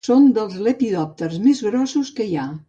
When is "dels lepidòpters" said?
0.37-1.37